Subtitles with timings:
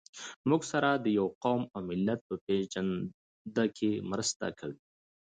[0.49, 4.79] موږ سره د يوه قوم او ملت په پېژنده کې مرسته کوي.